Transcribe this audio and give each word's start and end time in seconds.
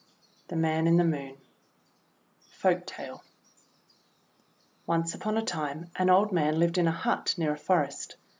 THE 0.47 0.55
MAN 0.55 0.87
IN 0.87 0.97
THE 0.97 1.03
MOON 1.03 1.37
Folktale 2.59 3.21
ONCE 4.87 5.13
upon 5.13 5.37
a 5.37 5.45
time, 5.45 5.91
an 5.95 6.09
old 6.09 6.31
man 6.31 6.57
lived 6.57 6.79
in 6.79 6.87
a 6.87 6.91
hut 6.91 7.35
near 7.37 7.53
a 7.53 7.55
forest. 7.59 8.17